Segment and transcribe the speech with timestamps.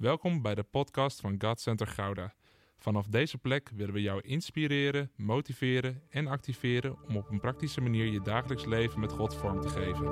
[0.00, 2.34] Welkom bij de podcast van God Center Gouda.
[2.78, 8.06] Vanaf deze plek willen we jou inspireren, motiveren en activeren om op een praktische manier
[8.06, 10.04] je dagelijks leven met God vorm te geven.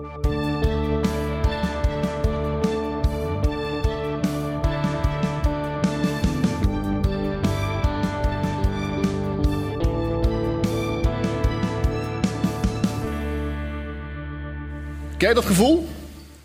[15.17, 15.89] Ken dat gevoel?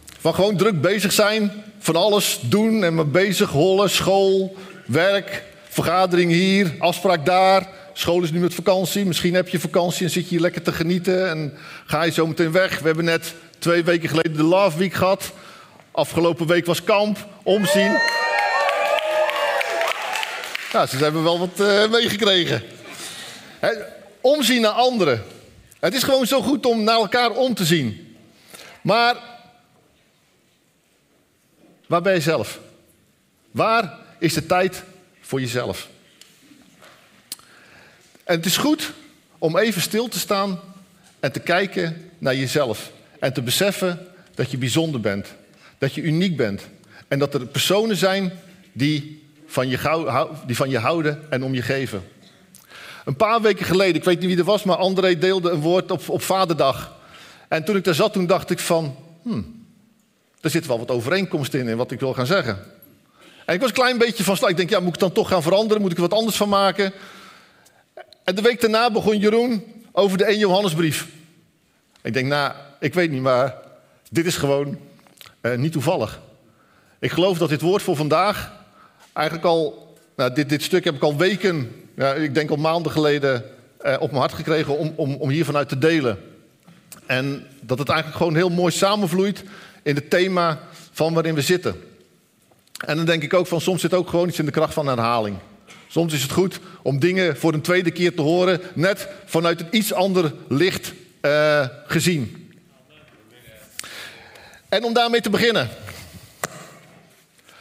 [0.06, 1.52] Van gewoon druk bezig zijn,
[1.84, 4.56] van alles doen en me bezig hollen, school,
[4.86, 7.68] werk, vergadering hier, afspraak daar.
[7.94, 10.72] School is nu met vakantie, misschien heb je vakantie en zit je hier lekker te
[10.72, 11.54] genieten en
[11.86, 12.80] ga je zo meteen weg.
[12.80, 15.32] We hebben net twee weken geleden de Love Week gehad.
[15.92, 17.98] Afgelopen week was kamp, omzien.
[20.72, 22.64] Ja, ze hebben wel wat eh, meegekregen.
[24.22, 25.24] Omzien naar anderen.
[25.80, 28.16] Het is gewoon zo goed om naar elkaar om te zien.
[28.82, 29.16] Maar
[31.94, 32.60] waar ben je zelf?
[33.52, 34.84] Waar is de tijd
[35.22, 35.90] voor jezelf?
[38.24, 38.94] En het is goed
[39.38, 40.60] om even stil te staan
[41.20, 42.92] en te kijken naar jezelf.
[43.20, 45.28] En te beseffen dat je bijzonder bent.
[45.78, 46.62] Dat je uniek bent.
[47.08, 48.32] En dat er personen zijn
[48.72, 52.04] die van je, die van je houden en om je geven.
[53.06, 55.92] Een paar weken geleden, ik weet niet wie er was, maar André deelde een woord
[55.92, 56.96] op, op Vaderdag.
[57.48, 59.63] En toen ik daar zat, toen dacht ik van, hmm,
[60.44, 62.60] er zit wel wat overeenkomst in, in wat ik wil gaan zeggen.
[63.46, 64.50] En ik was een klein beetje van slag.
[64.50, 65.82] Ik denk, ja, moet ik dan toch gaan veranderen?
[65.82, 66.94] Moet ik er wat anders van maken?
[68.24, 71.08] En de week daarna begon Jeroen over de 1 Johannesbrief.
[72.02, 73.56] Ik denk, nou, ik weet niet, maar
[74.10, 74.78] dit is gewoon
[75.42, 76.22] eh, niet toevallig.
[77.00, 78.54] Ik geloof dat dit woord voor vandaag
[79.14, 81.86] eigenlijk al, nou, dit, dit stuk heb ik al weken,
[82.18, 83.46] ik denk al maanden geleden
[83.78, 86.20] eh, op mijn hart gekregen om, om, om hier vanuit te delen.
[87.06, 89.44] En dat het eigenlijk gewoon heel mooi samenvloeit
[89.84, 90.60] in het thema
[90.92, 91.84] van waarin we zitten.
[92.86, 94.88] En dan denk ik ook van soms zit ook gewoon iets in de kracht van
[94.88, 95.38] herhaling.
[95.88, 99.68] Soms is het goed om dingen voor een tweede keer te horen, net vanuit een
[99.72, 102.52] iets ander licht eh, gezien.
[104.70, 105.70] En om daarmee te beginnen.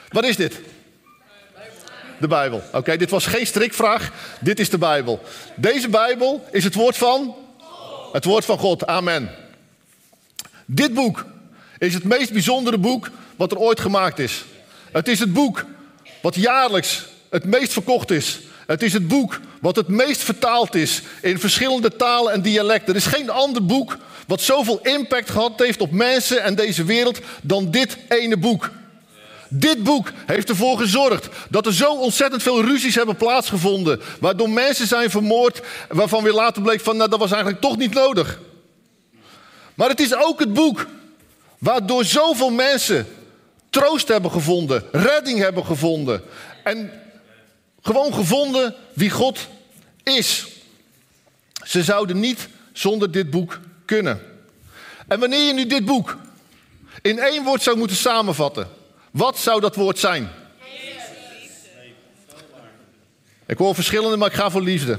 [0.08, 0.60] Wat is dit?
[2.20, 2.62] De Bijbel.
[2.72, 4.12] Oké, dit was geen strikvraag.
[4.40, 5.22] Dit is de Bijbel.
[5.56, 7.34] Deze Bijbel is het woord van?
[8.12, 8.86] Het woord van God.
[8.86, 9.30] Amen.
[10.66, 11.24] Dit boek
[11.82, 14.44] is het meest bijzondere boek wat er ooit gemaakt is.
[14.92, 15.64] Het is het boek
[16.20, 18.40] wat jaarlijks het meest verkocht is.
[18.66, 22.88] Het is het boek wat het meest vertaald is in verschillende talen en dialecten.
[22.88, 27.20] Er is geen ander boek wat zoveel impact gehad heeft op mensen en deze wereld
[27.42, 28.70] dan dit ene boek.
[29.48, 34.00] Dit boek heeft ervoor gezorgd dat er zo ontzettend veel ruzies hebben plaatsgevonden.
[34.20, 37.94] Waardoor mensen zijn vermoord waarvan weer later bleek van nou, dat was eigenlijk toch niet
[37.94, 38.38] nodig.
[39.74, 40.86] Maar het is ook het boek
[41.62, 43.06] waardoor zoveel mensen
[43.70, 46.22] troost hebben gevonden, redding hebben gevonden.
[46.64, 46.90] En
[47.82, 49.38] gewoon gevonden wie God
[50.02, 50.46] is.
[51.64, 54.22] Ze zouden niet zonder dit boek kunnen.
[55.08, 56.16] En wanneer je nu dit boek
[57.02, 58.68] in één woord zou moeten samenvatten,
[59.10, 60.30] wat zou dat woord zijn?
[63.46, 64.98] Ik hoor verschillende, maar ik ga voor liefde.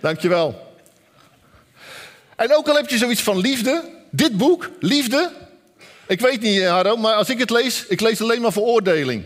[0.00, 0.76] Dankjewel.
[2.36, 5.32] En ook al heb je zoiets van liefde, dit boek, liefde.
[6.06, 9.24] Ik weet niet, Harro, maar als ik het lees, ik lees alleen maar veroordeling.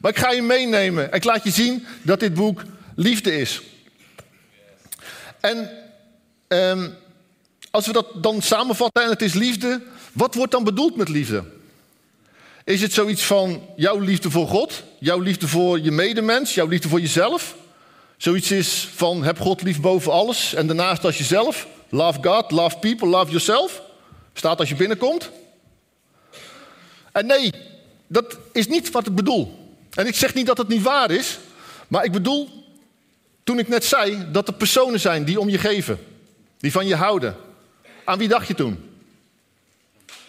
[0.00, 2.62] Maar ik ga je meenemen en ik laat je zien dat dit boek
[2.94, 3.62] liefde is.
[5.40, 5.70] En
[6.48, 6.90] ehm,
[7.70, 11.44] als we dat dan samenvatten en het is liefde, wat wordt dan bedoeld met liefde?
[12.64, 16.88] Is het zoiets van jouw liefde voor God, jouw liefde voor je medemens, jouw liefde
[16.88, 17.56] voor jezelf?
[18.16, 21.66] Zoiets is van heb God lief boven alles en daarnaast als jezelf.
[21.88, 23.82] Love God, love people, love yourself.
[24.34, 25.30] Staat als je binnenkomt.
[27.12, 27.52] En nee,
[28.06, 29.72] dat is niet wat ik bedoel.
[29.94, 31.38] En ik zeg niet dat het niet waar is,
[31.88, 32.48] maar ik bedoel,
[33.44, 35.98] toen ik net zei, dat er personen zijn die om je geven,
[36.58, 37.36] die van je houden.
[38.04, 38.90] Aan wie dacht je toen?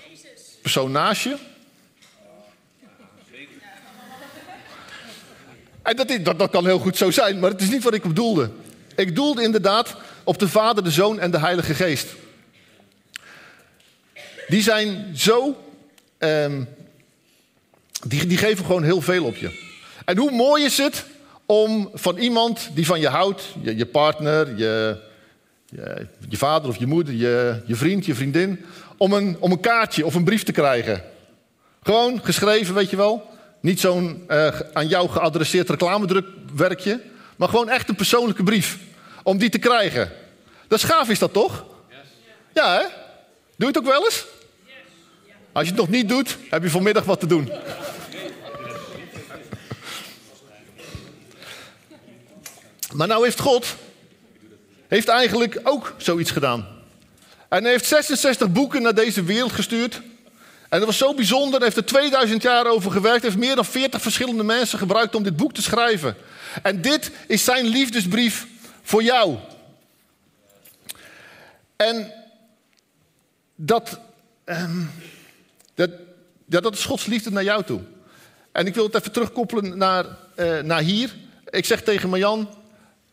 [0.09, 0.41] Jezus.
[0.61, 1.35] Persoon naast je?
[5.81, 8.01] En dat, dat, dat kan heel goed zo zijn, maar het is niet wat ik
[8.01, 8.49] bedoelde.
[8.95, 12.07] Ik bedoelde inderdaad op de Vader, de Zoon en de Heilige Geest.
[14.47, 15.63] Die zijn zo.
[16.17, 16.63] ehm,
[18.07, 19.63] die, die geven gewoon heel veel op je.
[20.05, 21.05] En hoe mooi is het
[21.45, 25.01] om van iemand die van je houdt, je, je partner, je,
[25.65, 28.65] je, je vader of je moeder, je, je vriend, je vriendin,
[28.97, 31.03] om een, om een kaartje of een brief te krijgen.
[31.83, 33.29] Gewoon geschreven, weet je wel.
[33.59, 37.01] Niet zo'n eh, aan jou geadresseerd reclamedrukwerkje,
[37.35, 38.77] maar gewoon echt een persoonlijke brief.
[39.23, 40.11] Om die te krijgen.
[40.67, 41.65] Dat is gaaf, is dat toch?
[42.53, 42.81] Ja, hè?
[42.81, 42.87] Doe
[43.57, 44.25] je het ook wel eens?
[45.55, 47.51] Als je het nog niet doet, heb je vanmiddag wat te doen.
[52.93, 53.75] Maar nou heeft God
[54.87, 56.67] heeft eigenlijk ook zoiets gedaan.
[57.49, 60.01] En hij heeft 66 boeken naar deze wereld gestuurd.
[60.69, 63.21] En dat was zo bijzonder, hij heeft er 2000 jaar over gewerkt.
[63.21, 66.15] Hij heeft meer dan 40 verschillende mensen gebruikt om dit boek te schrijven.
[66.63, 68.47] En dit is zijn liefdesbrief
[68.81, 69.37] voor jou.
[71.75, 72.13] En
[73.55, 73.99] dat.
[74.43, 74.81] Ehm,
[75.75, 75.89] dat,
[76.45, 77.81] ja, dat is Gods liefde naar jou toe.
[78.51, 80.05] En ik wil het even terugkoppelen naar,
[80.35, 81.15] eh, naar hier.
[81.49, 82.49] Ik zeg tegen Marjan,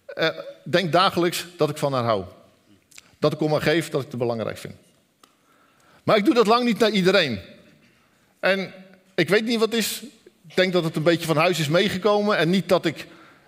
[0.06, 0.28] eh,
[0.64, 2.24] denk dagelijks dat ik van haar hou.
[3.18, 4.74] Dat ik om haar geef, dat ik het belangrijk vind.
[6.02, 7.40] Maar ik doe dat lang niet naar iedereen.
[8.40, 8.72] En
[9.14, 10.02] ik weet niet wat het is.
[10.48, 12.36] Ik denk dat het een beetje van huis is meegekomen.
[12.36, 13.06] En niet dat ik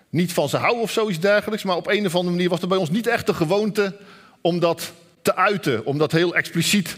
[0.09, 1.63] niet van ze hou of zoiets dergelijks.
[1.63, 3.95] Maar op een of andere manier was er bij ons niet echt de gewoonte
[4.41, 4.91] om dat
[5.21, 5.85] te uiten.
[5.85, 6.97] Om dat heel expliciet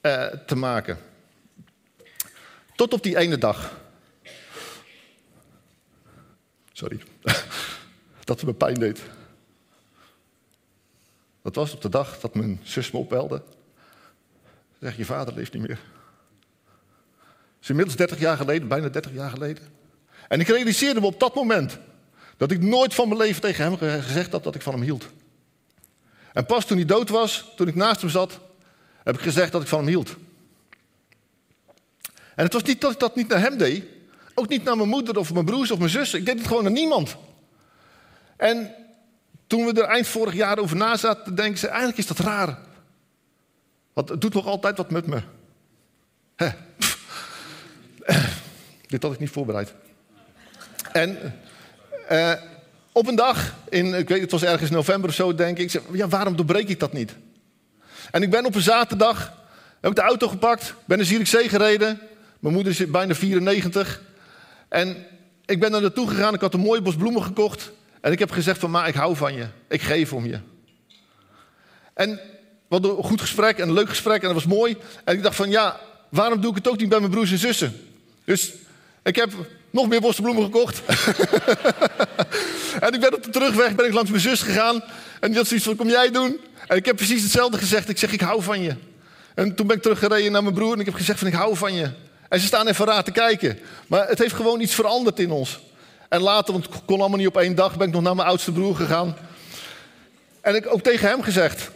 [0.00, 0.98] eh, te maken.
[2.78, 3.80] Tot op die ene dag.
[6.72, 7.02] Sorry.
[8.24, 9.00] dat het me pijn deed.
[11.42, 13.42] Dat was op de dag dat mijn zus me opbelde.
[14.80, 15.80] Zeg, je vader leeft niet meer.
[16.66, 19.64] Dat is inmiddels 30 jaar geleden, bijna 30 jaar geleden.
[20.28, 21.78] En ik realiseerde me op dat moment
[22.36, 25.06] dat ik nooit van mijn leven tegen hem gezegd had dat ik van hem hield.
[26.32, 28.40] En pas toen hij dood was, toen ik naast hem zat,
[29.04, 30.16] heb ik gezegd dat ik van hem hield.
[32.38, 33.84] En het was niet dat ik dat niet naar hem deed.
[34.34, 36.18] Ook niet naar mijn moeder of mijn broers of mijn zussen.
[36.18, 37.16] Ik deed het gewoon naar niemand.
[38.36, 38.74] En
[39.46, 42.58] toen we er eind vorig jaar over na zaten, denken ze, eigenlijk is dat raar.
[43.92, 45.20] Want het doet nog altijd wat met me.
[48.86, 49.74] Dit had ik niet voorbereid.
[50.92, 51.34] En
[52.08, 52.32] eh,
[52.92, 55.70] op een dag, in, ik weet, het was ergens november of zo, denk ik, ik
[55.70, 57.16] zeg, ja, waarom doorbreek ik dat niet?
[58.10, 59.32] En ik ben op een zaterdag,
[59.80, 62.07] heb ik de auto gepakt, ben naar Zierikzee gereden.
[62.38, 64.00] Mijn moeder is bijna 94.
[64.68, 65.06] En
[65.46, 67.70] ik ben daar naartoe gegaan, ik had een mooie bos bloemen gekocht.
[68.00, 69.46] En ik heb gezegd van, maar ik hou van je.
[69.68, 70.38] Ik geef om je.
[71.94, 72.20] En
[72.68, 74.76] hadden een goed gesprek en een leuk gesprek en dat was mooi.
[75.04, 77.38] En ik dacht van, ja, waarom doe ik het ook niet bij mijn broers en
[77.38, 77.72] zussen?
[78.24, 78.52] Dus
[79.02, 79.32] ik heb
[79.70, 80.82] nog meer bosbloemen gekocht.
[82.84, 84.82] en ik ben op de terugweg ben ik langs mijn zus gegaan.
[85.20, 86.40] En die had zoiets van, kom jij doen?
[86.66, 87.88] En ik heb precies hetzelfde gezegd.
[87.88, 88.74] Ik zeg, ik hou van je.
[89.34, 91.56] En toen ben ik teruggereden naar mijn broer en ik heb gezegd van, ik hou
[91.56, 91.90] van je.
[92.28, 93.58] En ze staan even raar te kijken.
[93.86, 95.60] Maar het heeft gewoon iets veranderd in ons.
[96.08, 98.28] En later, want het kon allemaal niet op één dag, ben ik nog naar mijn
[98.28, 99.16] oudste broer gegaan.
[100.40, 101.70] En ik ook tegen hem gezegd.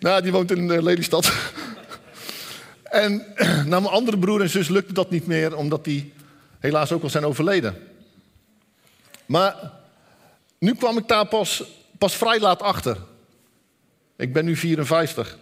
[0.00, 1.32] Nou, die woont in uh, Lelystad.
[2.82, 3.26] en
[3.70, 6.12] naar mijn andere broer en zus lukte dat niet meer, omdat die
[6.58, 7.88] helaas ook al zijn overleden.
[9.26, 9.70] Maar
[10.58, 11.62] nu kwam ik daar pas,
[11.98, 12.96] pas vrij laat achter.
[14.16, 15.38] Ik ben nu 54.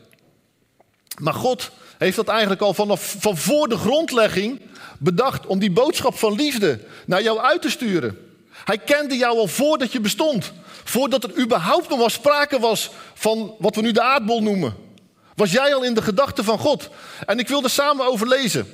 [1.19, 4.61] Maar God heeft dat eigenlijk al vanaf van voor de grondlegging
[4.99, 8.19] bedacht om die boodschap van liefde naar jou uit te sturen.
[8.65, 10.53] Hij kende jou al voordat je bestond.
[10.85, 14.75] Voordat er überhaupt nog maar sprake was van wat we nu de aardbol noemen.
[15.35, 16.89] Was jij al in de gedachten van God.
[17.27, 18.67] En ik wil er samen over lezen.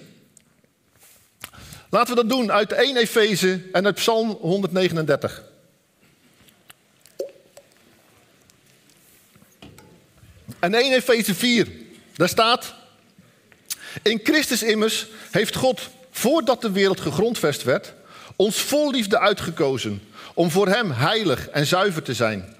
[1.90, 5.42] Laten we dat doen uit 1 Efeze en uit Psalm 139.
[10.58, 11.68] En 1 Efeze 4,
[12.16, 12.74] daar staat...
[14.02, 15.80] In Christus immers heeft God,
[16.10, 17.92] voordat de wereld gegrondvest werd,
[18.36, 20.02] ons vol liefde uitgekozen
[20.34, 22.54] om voor Hem heilig en zuiver te zijn.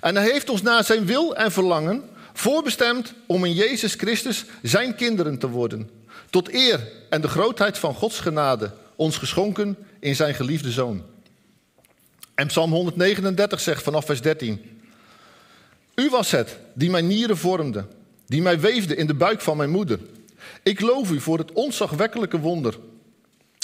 [0.00, 4.94] En Hij heeft ons naar Zijn wil en verlangen voorbestemd om in Jezus Christus Zijn
[4.94, 5.90] kinderen te worden.
[6.30, 11.02] Tot eer en de grootheid van Gods genade, ons geschonken in Zijn geliefde Zoon.
[12.34, 14.80] En Psalm 139 zegt vanaf vers 13.
[15.94, 17.84] U was het die mijn nieren vormde,
[18.26, 19.98] die mij weefde in de buik van mijn moeder.
[20.62, 22.78] Ik loof u voor het onzagwekkelijke wonder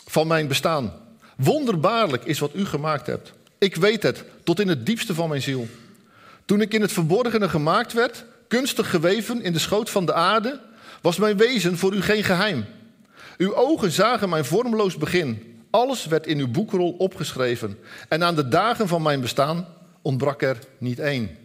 [0.07, 0.93] van mijn bestaan.
[1.37, 3.33] Wonderbaarlijk is wat u gemaakt hebt.
[3.59, 5.67] Ik weet het tot in het diepste van mijn ziel.
[6.45, 10.61] Toen ik in het verborgene gemaakt werd, kunstig geweven in de schoot van de aarde,
[11.01, 12.65] was mijn wezen voor u geen geheim.
[13.39, 15.59] Uw ogen zagen mijn vormloos begin.
[15.71, 17.79] Alles werd in uw boekrol opgeschreven.
[18.09, 19.67] En aan de dagen van mijn bestaan
[20.03, 21.37] ontbrak er niet één.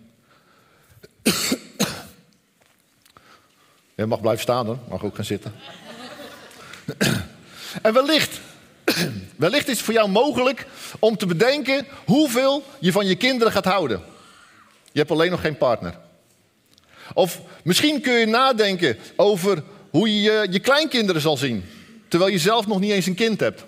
[4.00, 5.53] Je mag blijven staan hoor, mag ook gaan zitten.
[7.82, 8.39] en wellicht,
[9.36, 10.65] wellicht is het voor jou mogelijk
[11.00, 14.03] om te bedenken hoeveel je van je kinderen gaat houden.
[14.91, 15.98] Je hebt alleen nog geen partner.
[17.13, 21.65] Of misschien kun je nadenken over hoe je je kleinkinderen zal zien,
[22.08, 23.63] terwijl je zelf nog niet eens een kind hebt.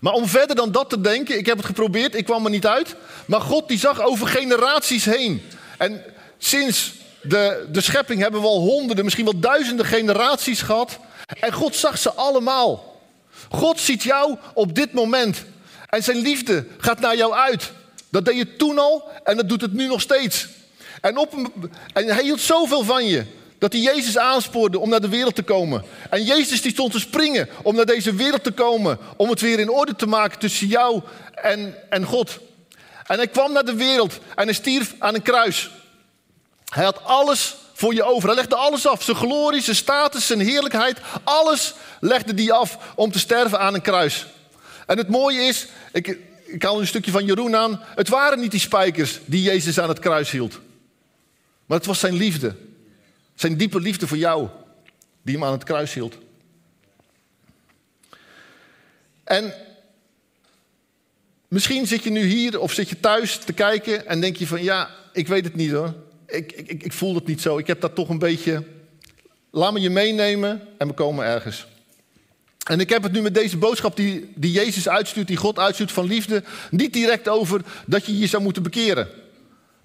[0.00, 2.66] Maar om verder dan dat te denken, ik heb het geprobeerd, ik kwam er niet
[2.66, 2.96] uit.
[3.26, 5.42] Maar God die zag over generaties heen.
[5.78, 6.02] En
[6.38, 6.94] sinds
[7.28, 10.98] de, de schepping hebben we al honderden, misschien wel duizenden generaties gehad.
[11.40, 13.00] En God zag ze allemaal.
[13.50, 15.44] God ziet jou op dit moment.
[15.88, 17.72] En zijn liefde gaat naar jou uit.
[18.08, 20.48] Dat deed je toen al en dat doet het nu nog steeds.
[21.00, 21.34] En, op
[21.92, 23.24] en hij hield zoveel van je
[23.58, 25.84] dat hij Jezus aanspoorde om naar de wereld te komen.
[26.10, 28.98] En Jezus die stond te springen om naar deze wereld te komen.
[29.16, 31.02] Om het weer in orde te maken tussen jou
[31.34, 32.38] en, en God.
[33.06, 35.70] En hij kwam naar de wereld en hij stierf aan een kruis.
[36.74, 38.28] Hij had alles voor je over.
[38.28, 39.02] Hij legde alles af.
[39.02, 41.00] Zijn glorie, zijn status, zijn heerlijkheid.
[41.24, 44.26] Alles legde hij af om te sterven aan een kruis.
[44.86, 47.82] En het mooie is, ik, ik haal een stukje van Jeroen aan.
[47.94, 50.60] Het waren niet die spijkers die Jezus aan het kruis hield.
[51.66, 52.56] Maar het was zijn liefde.
[53.34, 54.48] Zijn diepe liefde voor jou,
[55.22, 56.16] die hem aan het kruis hield.
[59.24, 59.54] En
[61.48, 64.62] misschien zit je nu hier of zit je thuis te kijken en denk je van
[64.62, 65.94] ja, ik weet het niet hoor.
[66.26, 67.58] Ik, ik, ik voel het niet zo.
[67.58, 68.64] Ik heb dat toch een beetje.
[69.50, 71.66] Laat me je meenemen en we komen ergens.
[72.68, 75.92] En ik heb het nu met deze boodschap die, die Jezus uitstuurt, die God uitstuurt
[75.92, 79.08] van liefde, niet direct over dat je je zou moeten bekeren.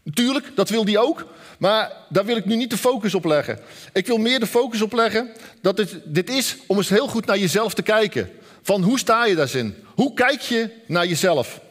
[0.03, 1.25] Natuurlijk, dat wil die ook.
[1.57, 3.59] Maar daar wil ik nu niet de focus op leggen.
[3.93, 5.31] Ik wil meer de focus op leggen
[5.61, 8.29] dat dit, dit is om eens heel goed naar jezelf te kijken.
[8.61, 9.75] Van hoe sta je daarin?
[9.95, 11.61] Hoe kijk je naar jezelf?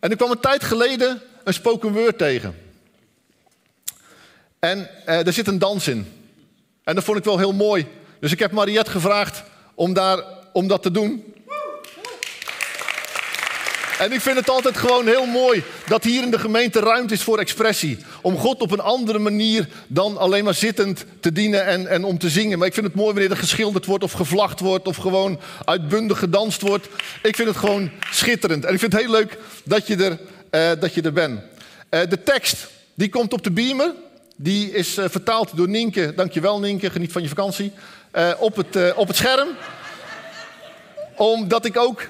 [0.00, 2.65] En ik kwam een tijd geleden een spoken word tegen.
[4.58, 6.06] En eh, daar zit een dans in.
[6.84, 7.86] En dat vond ik wel heel mooi.
[8.20, 9.42] Dus ik heb Mariette gevraagd
[9.74, 11.34] om, daar, om dat te doen.
[13.98, 17.22] En ik vind het altijd gewoon heel mooi dat hier in de gemeente ruimte is
[17.22, 17.98] voor expressie.
[18.20, 22.18] Om God op een andere manier dan alleen maar zittend te dienen en, en om
[22.18, 22.58] te zingen.
[22.58, 26.18] Maar ik vind het mooi wanneer er geschilderd wordt of gevlacht wordt of gewoon uitbundig
[26.18, 26.88] gedanst wordt.
[27.22, 28.64] Ik vind het gewoon schitterend.
[28.64, 30.18] En ik vind het heel leuk dat je er,
[30.50, 31.40] uh, dat je er bent.
[31.90, 33.92] Uh, de tekst, die komt op de beamer.
[34.36, 36.14] Die is uh, vertaald door Nienke.
[36.14, 37.72] Dankjewel Nienke, geniet van je vakantie.
[38.38, 39.48] op, het, op het scherm.
[41.16, 42.08] Omdat ik ook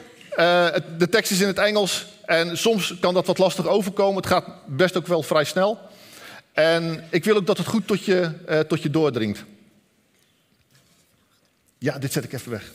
[0.99, 4.17] de tekst is in het Engels en soms kan dat wat lastig overkomen.
[4.17, 5.79] Het gaat best ook wel vrij snel.
[6.53, 8.31] En ik wil ook dat het goed tot je,
[8.69, 9.45] tot je doordringt.
[11.79, 12.73] Ja, dit zet ik even weg.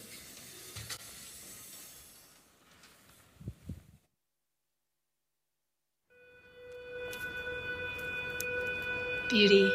[9.31, 9.71] Beauty.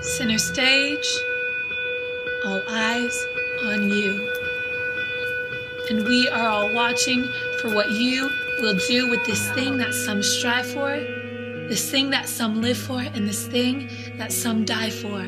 [0.00, 1.18] Center stage.
[2.46, 3.26] All eyes
[3.64, 4.30] on you.
[5.90, 7.28] And we are all watching
[7.60, 10.90] for what you will do with this thing that some strive for,
[11.68, 15.26] this thing that some live for, and this thing that some die for.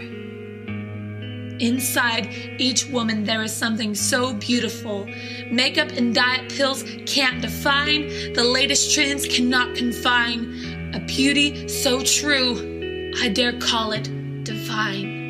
[1.58, 5.06] Inside each woman, there is something so beautiful.
[5.50, 10.51] Makeup and diet pills can't define, the latest trends cannot confine.
[10.94, 14.10] A beauty so true, I dare call it
[14.44, 15.20] divine.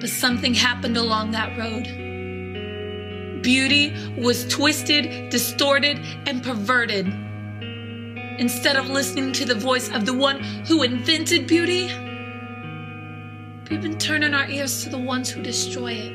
[0.00, 1.86] But something happened along that road
[3.42, 7.06] beauty was twisted, distorted, and perverted.
[8.38, 11.86] Instead of listening to the voice of the one who invented beauty,
[13.70, 16.12] we've been turning our ears to the ones who destroy it.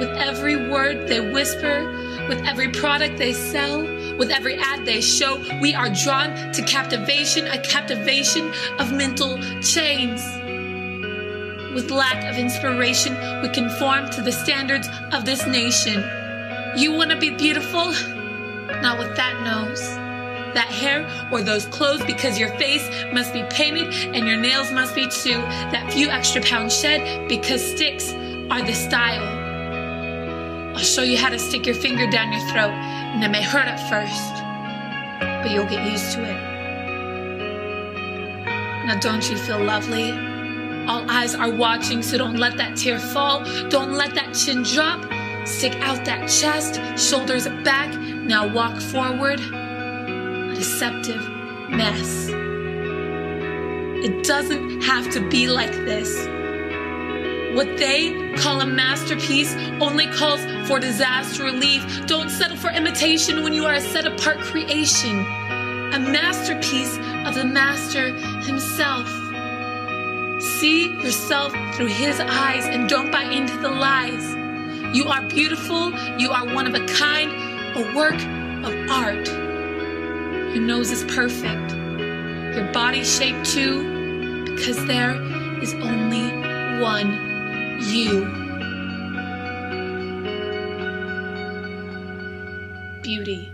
[0.00, 1.86] With every word they whisper,
[2.28, 3.82] with every product they sell,
[4.18, 10.20] with every ad they show, we are drawn to captivation, a captivation of mental chains.
[11.74, 16.02] With lack of inspiration, we conform to the standards of this nation.
[16.76, 17.92] You want to be beautiful?
[18.82, 19.80] Not with that nose,
[20.54, 24.94] that hair, or those clothes because your face must be painted and your nails must
[24.94, 25.38] be too.
[25.70, 28.12] That few extra pounds shed because sticks
[28.50, 29.38] are the style.
[30.78, 32.70] I'll show you how to stick your finger down your throat,
[33.18, 34.32] and it may hurt at first,
[35.42, 36.40] but you'll get used to it.
[38.86, 40.12] Now, don't you feel lovely?
[40.86, 43.42] All eyes are watching, so don't let that tear fall.
[43.70, 45.00] Don't let that chin drop.
[45.48, 47.92] Stick out that chest, shoulders back.
[47.98, 49.40] Now walk forward.
[49.40, 51.28] A deceptive
[51.70, 52.28] mess.
[54.06, 56.37] It doesn't have to be like this.
[57.54, 62.06] What they call a masterpiece only calls for disaster relief.
[62.06, 65.20] Don't settle for imitation when you are a set apart creation,
[65.92, 68.12] a masterpiece of the Master
[68.42, 69.08] Himself.
[70.40, 74.34] See yourself through His eyes and don't buy into the lies.
[74.94, 77.32] You are beautiful, you are one of a kind,
[77.76, 78.20] a work
[78.64, 79.26] of art.
[80.54, 81.72] Your nose is perfect,
[82.54, 85.20] your body shape too, because there
[85.62, 86.30] is only
[86.80, 87.27] one
[87.78, 88.26] you.
[93.02, 93.48] Beauty.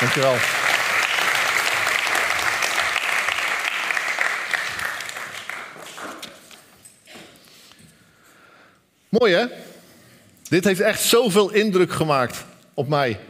[0.00, 0.36] Dankjewel.
[9.08, 9.46] Mooi hè?
[10.42, 13.20] Dit heeft echt zoveel indruk gemaakt op mij.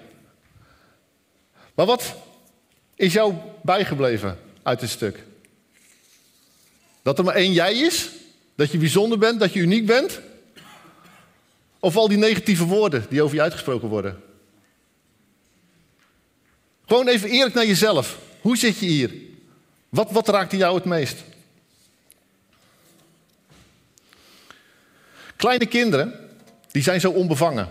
[1.75, 2.15] Maar wat
[3.03, 5.19] is jou bijgebleven uit dit stuk?
[7.03, 8.09] Dat er maar één jij is?
[8.55, 10.21] Dat je bijzonder bent, dat je uniek bent?
[11.79, 14.23] Of al die negatieve woorden die over je uitgesproken worden?
[16.87, 18.19] Gewoon even eerlijk naar jezelf.
[18.41, 19.13] Hoe zit je hier?
[19.89, 21.17] Wat, wat raakt jou het meest?
[25.37, 26.31] Kleine kinderen,
[26.71, 27.69] die zijn zo onbevangen.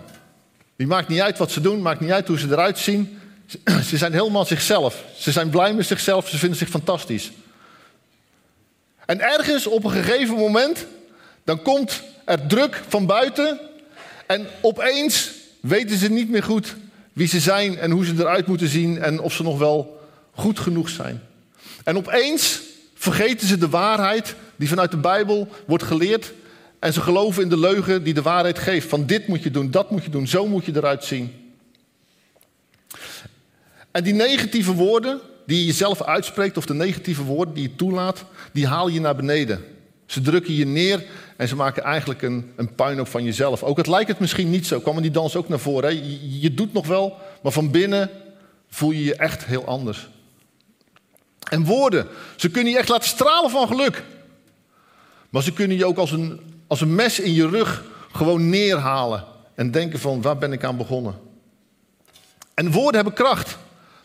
[0.75, 3.20] Die maakt niet uit wat ze doen, maakt niet uit hoe ze eruit zien.
[3.89, 5.03] Ze zijn helemaal zichzelf.
[5.17, 7.31] Ze zijn blij met zichzelf, ze vinden zich fantastisch.
[9.05, 10.85] En ergens op een gegeven moment,
[11.43, 13.59] dan komt er druk van buiten.
[14.25, 16.75] En opeens weten ze niet meer goed
[17.13, 20.59] wie ze zijn en hoe ze eruit moeten zien en of ze nog wel goed
[20.59, 21.21] genoeg zijn.
[21.83, 22.61] En opeens
[22.93, 26.33] vergeten ze de waarheid die vanuit de Bijbel wordt geleerd.
[26.79, 28.89] En ze geloven in de leugen die de waarheid geeft.
[28.89, 31.40] Van dit moet je doen, dat moet je doen, zo moet je eruit zien.
[33.91, 38.23] En die negatieve woorden die je jezelf uitspreekt, of de negatieve woorden die je toelaat,
[38.53, 39.63] die haal je naar beneden.
[40.05, 41.05] Ze drukken je neer
[41.37, 43.63] en ze maken eigenlijk een, een puinhoop van jezelf.
[43.63, 45.95] Ook het lijkt het misschien niet zo, kwam in die dans ook naar voren.
[45.95, 48.09] Je, je doet nog wel, maar van binnen
[48.69, 50.09] voel je je echt heel anders.
[51.49, 54.03] En woorden, ze kunnen je echt laten stralen van geluk.
[55.29, 59.25] Maar ze kunnen je ook als een, als een mes in je rug gewoon neerhalen.
[59.55, 61.15] En denken van, waar ben ik aan begonnen?
[62.53, 63.57] En woorden hebben kracht.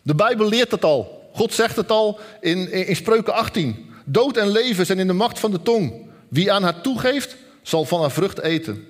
[0.07, 1.29] De Bijbel leert dat al.
[1.33, 3.85] God zegt het al in, in, Spreuken 18.
[4.05, 5.93] Dood en leven zijn in de macht van de tong.
[6.27, 8.87] Wie aan haar toegeeft, zal van haar vrucht eten.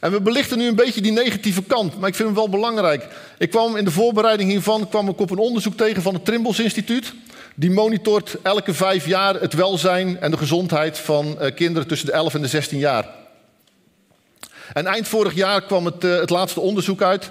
[0.00, 3.06] En we belichten nu een beetje die negatieve kant, maar ik vind hem wel belangrijk.
[3.38, 6.60] Ik kwam in de voorbereiding hiervan kwam ik op een onderzoek tegen van het Trimbos
[6.60, 7.14] Instituut.
[7.54, 12.12] Die monitort elke vijf jaar het welzijn en de gezondheid van uh, kinderen tussen de
[12.12, 13.08] 11 en de 16 jaar.
[14.72, 17.30] En eind vorig jaar kwam het, uh, het laatste onderzoek uit.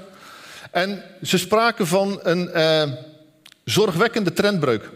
[0.76, 2.84] En ze spraken van een uh,
[3.64, 4.90] zorgwekkende trendbreuk.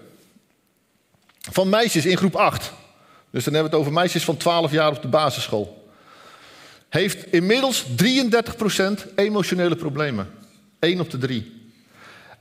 [1.52, 2.72] Van meisjes in groep 8.
[3.30, 5.90] Dus dan hebben we het over meisjes van 12 jaar op de basisschool.
[6.90, 10.30] Heeft inmiddels 33% emotionele problemen.
[10.80, 11.72] 1 op de 3.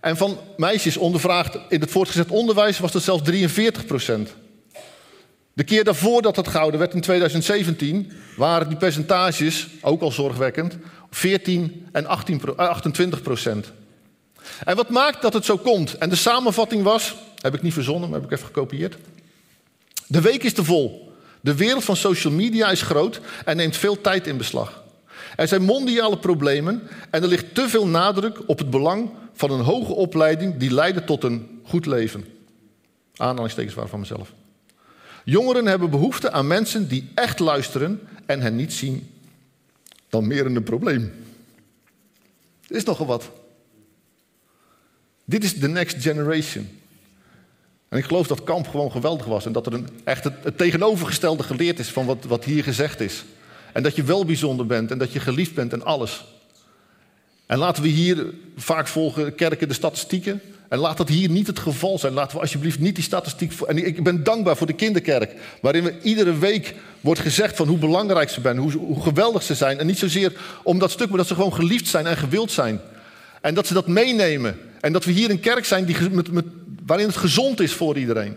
[0.01, 3.85] En van meisjes ondervraagd in het voortgezet onderwijs was dat zelfs 43
[5.59, 10.77] De keer daarvoor dat het gouden werd in 2017, waren die percentages, ook al zorgwekkend,
[11.11, 13.73] 14 en 18, 28 procent.
[14.64, 15.99] En wat maakt dat het zo komt?
[15.99, 18.97] En de samenvatting was, heb ik niet verzonnen, maar heb ik even gekopieerd.
[20.07, 21.12] De week is te vol.
[21.40, 24.83] De wereld van social media is groot en neemt veel tijd in beslag.
[25.37, 29.64] Er zijn mondiale problemen en er ligt te veel nadruk op het belang van een
[29.64, 32.25] hoge opleiding die leidt tot een goed leven.
[33.16, 34.33] Aanhalingstekens waren van mezelf.
[35.29, 39.11] Jongeren hebben behoefte aan mensen die echt luisteren en hen niet zien
[40.09, 41.12] dan meer een probleem.
[42.69, 43.31] Er is nogal wat.
[45.25, 46.69] Dit is de next generation.
[47.88, 50.59] En ik geloof dat Kamp gewoon geweldig was en dat er een, echt het, het
[50.59, 53.25] tegenovergestelde geleerd is van wat, wat hier gezegd is.
[53.73, 56.25] En dat je wel bijzonder bent en dat je geliefd bent en alles.
[57.47, 60.41] En laten we hier, vaak volgen kerken de statistieken.
[60.68, 62.12] En laat dat hier niet het geval zijn.
[62.12, 63.61] Laten we alsjeblieft niet die statistiek.
[63.61, 65.35] En ik ben dankbaar voor de kinderkerk.
[65.61, 68.57] Waarin we iedere week wordt gezegd van hoe belangrijk ze zijn.
[68.57, 69.78] Hoe, hoe geweldig ze zijn.
[69.78, 72.81] En niet zozeer om dat stuk, maar dat ze gewoon geliefd zijn en gewild zijn.
[73.40, 74.59] En dat ze dat meenemen.
[74.81, 76.44] En dat we hier een kerk zijn die, met,
[76.87, 78.37] waarin het gezond is voor iedereen.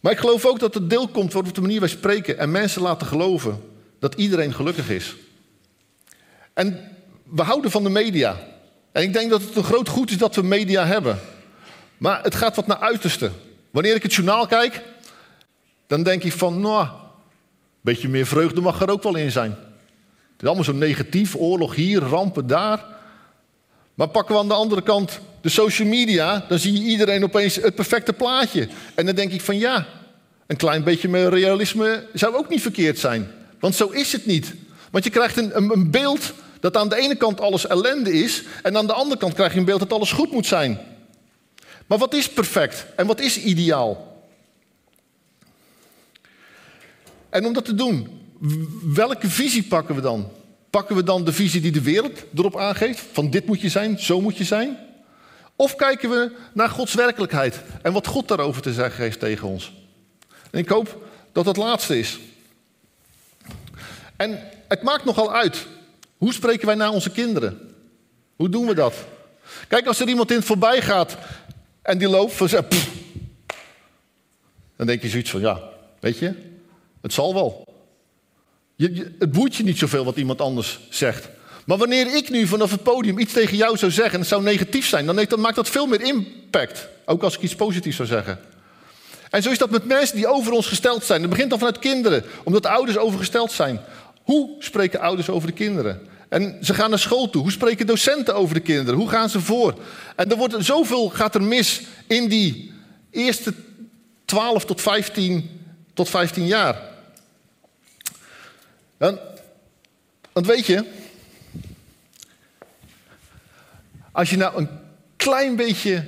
[0.00, 2.82] Maar ik geloof ook dat het deel komt op de manier wij spreken en mensen
[2.82, 3.60] laten geloven
[3.98, 5.14] dat iedereen gelukkig is.
[6.52, 6.80] En
[7.22, 8.49] we houden van de media.
[8.92, 11.18] En ik denk dat het een groot goed is dat we media hebben.
[11.98, 13.30] Maar het gaat wat naar uiterste.
[13.70, 14.82] Wanneer ik het journaal kijk,
[15.86, 16.90] dan denk ik van, nou, een
[17.80, 19.50] beetje meer vreugde mag er ook wel in zijn.
[19.50, 22.84] Het is allemaal zo negatief, oorlog hier, rampen daar.
[23.94, 27.54] Maar pakken we aan de andere kant de social media, dan zie je iedereen opeens
[27.56, 28.68] het perfecte plaatje.
[28.94, 29.86] En dan denk ik van ja,
[30.46, 33.30] een klein beetje meer realisme zou ook niet verkeerd zijn.
[33.58, 34.54] Want zo is het niet.
[34.90, 38.42] Want je krijgt een, een, een beeld dat aan de ene kant alles ellende is
[38.62, 40.78] en aan de andere kant krijg je een beeld dat alles goed moet zijn.
[41.86, 44.22] Maar wat is perfect en wat is ideaal?
[47.28, 48.20] En om dat te doen,
[48.94, 50.28] welke visie pakken we dan?
[50.70, 53.04] Pakken we dan de visie die de wereld erop aangeeft?
[53.12, 54.78] Van dit moet je zijn, zo moet je zijn?
[55.56, 59.72] Of kijken we naar Gods werkelijkheid en wat God daarover te zeggen heeft tegen ons?
[60.50, 62.18] En ik hoop dat dat laatste is.
[64.16, 65.66] En het maakt nogal uit
[66.20, 67.74] hoe spreken wij naar onze kinderen?
[68.36, 68.94] Hoe doen we dat?
[69.68, 71.16] Kijk, als er iemand in het voorbij gaat
[71.82, 72.88] en die loopt van pff,
[74.76, 75.60] dan denk je zoiets van, ja,
[76.00, 76.34] weet je,
[77.02, 77.74] het zal wel.
[78.76, 81.28] Je, het boeit je niet zoveel wat iemand anders zegt.
[81.64, 84.42] Maar wanneer ik nu vanaf het podium iets tegen jou zou zeggen en het zou
[84.42, 86.88] negatief zijn, dan, dan maakt dat veel meer impact.
[87.04, 88.40] Ook als ik iets positiefs zou zeggen.
[89.30, 91.20] En zo is dat met mensen die over ons gesteld zijn.
[91.20, 93.80] Dat begint al vanuit kinderen, omdat ouders overgesteld zijn.
[94.22, 96.08] Hoe spreken ouders over de kinderen?
[96.30, 97.42] En ze gaan naar school toe.
[97.42, 99.00] Hoe spreken docenten over de kinderen?
[99.00, 99.74] Hoe gaan ze voor?
[100.16, 102.72] En er wordt zoveel gaat er mis in die
[103.10, 103.54] eerste
[104.24, 105.60] 12 tot 15,
[105.94, 106.82] tot 15 jaar.
[108.98, 109.18] En,
[110.32, 110.84] want weet je,
[114.12, 114.68] als je nou een
[115.16, 116.06] klein beetje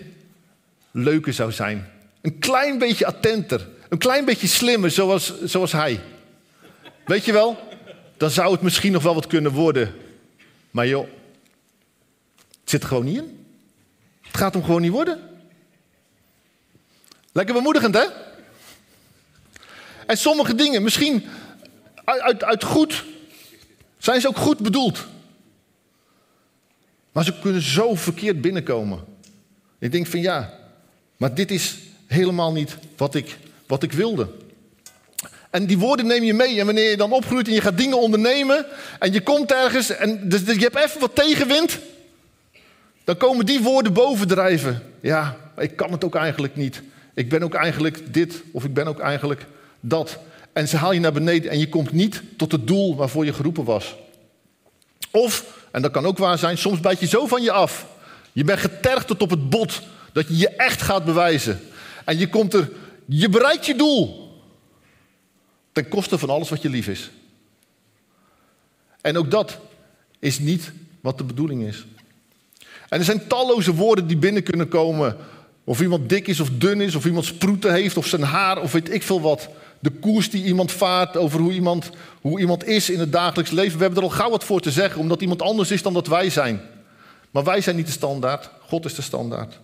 [0.90, 1.88] leuker zou zijn,
[2.20, 6.00] een klein beetje attenter, een klein beetje slimmer zoals, zoals hij,
[7.06, 7.58] weet je wel,
[8.16, 9.94] dan zou het misschien nog wel wat kunnen worden.
[10.72, 11.08] Maar joh,
[12.36, 13.46] het zit er gewoon niet in.
[14.20, 15.30] Het gaat hem gewoon niet worden.
[17.32, 18.04] Lekker bemoedigend, hè?
[20.06, 21.26] En sommige dingen, misschien
[22.04, 23.04] uit, uit, uit goed,
[23.98, 25.06] zijn ze ook goed bedoeld.
[27.12, 29.04] Maar ze kunnen zo verkeerd binnenkomen.
[29.78, 30.58] Ik denk van ja,
[31.16, 34.28] maar dit is helemaal niet wat ik, wat ik wilde.
[35.52, 36.60] En die woorden neem je mee.
[36.60, 38.66] En wanneer je dan opgroeit en je gaat dingen ondernemen.
[38.98, 41.78] En je komt ergens en dus, dus je hebt even wat tegenwind.
[43.04, 44.82] Dan komen die woorden bovendrijven.
[45.00, 46.82] Ja, ik kan het ook eigenlijk niet.
[47.14, 49.46] Ik ben ook eigenlijk dit of ik ben ook eigenlijk
[49.80, 50.18] dat.
[50.52, 53.32] En ze haal je naar beneden en je komt niet tot het doel waarvoor je
[53.32, 53.94] geroepen was.
[55.10, 57.86] Of, en dat kan ook waar zijn, soms bijt je zo van je af.
[58.32, 59.80] Je bent getergd tot op het bot
[60.12, 61.60] dat je je echt gaat bewijzen.
[62.04, 62.70] En je komt er,
[63.04, 64.21] je bereikt je doel.
[65.72, 67.10] Ten koste van alles wat je lief is.
[69.00, 69.58] En ook dat
[70.18, 71.86] is niet wat de bedoeling is.
[72.88, 75.16] En er zijn talloze woorden die binnen kunnen komen.
[75.64, 78.72] Of iemand dik is of dun is, of iemand sproeten heeft, of zijn haar, of
[78.72, 79.48] weet ik veel wat.
[79.78, 83.78] De koers die iemand vaart over hoe iemand, hoe iemand is in het dagelijks leven.
[83.78, 86.06] We hebben er al gauw wat voor te zeggen, omdat iemand anders is dan dat
[86.06, 86.60] wij zijn.
[87.30, 89.58] Maar wij zijn niet de standaard, God is de standaard.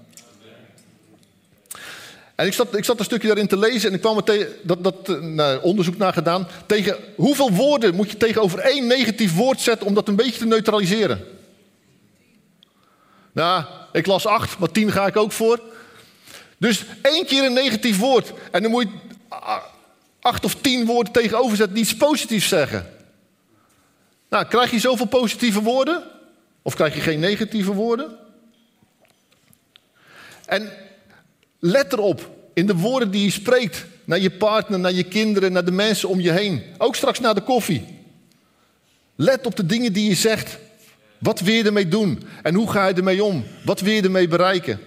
[2.38, 4.84] En ik zat, ik zat een stukje daarin te lezen en ik kwam er dat,
[4.84, 6.48] dat eh, nou, onderzoek naar gedaan.
[6.66, 10.46] Tegen hoeveel woorden moet je tegenover één negatief woord zetten om dat een beetje te
[10.46, 11.24] neutraliseren?
[13.32, 15.60] Nou, ik las acht, maar tien ga ik ook voor.
[16.58, 18.32] Dus één keer een negatief woord.
[18.50, 19.18] En dan moet je
[20.20, 22.92] acht of tien woorden tegenover zetten die iets positiefs zeggen.
[24.28, 26.02] Nou, krijg je zoveel positieve woorden?
[26.62, 28.16] Of krijg je geen negatieve woorden?
[30.46, 30.72] En
[31.58, 35.64] let erop, in de woorden die je spreekt, naar je partner, naar je kinderen, naar
[35.64, 36.62] de mensen om je heen.
[36.78, 37.84] Ook straks na de koffie.
[39.14, 40.58] Let op de dingen die je zegt.
[41.18, 42.22] Wat wil je ermee doen?
[42.42, 43.44] En hoe ga je ermee om?
[43.64, 44.80] Wat wil je ermee bereiken?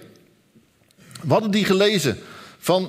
[1.22, 2.18] We hadden die gelezen
[2.58, 2.84] van.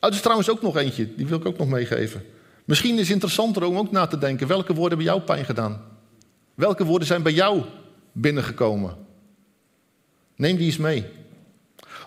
[0.00, 2.24] Oh, er is trouwens ook nog eentje, die wil ik ook nog meegeven.
[2.64, 5.82] Misschien is het interessanter om ook na te denken: welke woorden hebben jou pijn gedaan?
[6.54, 7.62] Welke woorden zijn bij jou
[8.12, 8.96] binnengekomen?
[10.36, 11.04] Neem die eens mee.